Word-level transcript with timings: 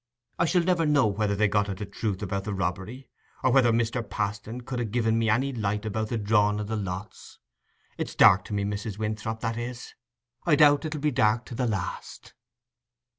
I 0.39 0.45
shall 0.45 0.63
never 0.63 0.87
know 0.87 1.05
whether 1.05 1.35
they 1.35 1.47
got 1.47 1.69
at 1.69 1.77
the 1.77 1.85
truth 1.85 2.23
o' 2.23 2.39
the 2.39 2.55
robbery, 2.55 3.07
nor 3.43 3.53
whether 3.53 3.71
Mr. 3.71 4.01
Paston 4.01 4.61
could 4.61 4.79
ha' 4.79 4.89
given 4.89 5.19
me 5.19 5.29
any 5.29 5.53
light 5.53 5.85
about 5.85 6.07
the 6.09 6.17
drawing 6.17 6.59
o' 6.59 6.63
the 6.63 6.75
lots. 6.75 7.37
It's 7.99 8.15
dark 8.15 8.43
to 8.45 8.53
me, 8.55 8.63
Mrs. 8.63 8.97
Winthrop, 8.97 9.41
that 9.41 9.57
is; 9.57 9.93
I 10.43 10.55
doubt 10.55 10.85
it'll 10.85 11.01
be 11.01 11.11
dark 11.11 11.45
to 11.45 11.53
the 11.53 11.67
last." 11.67 12.33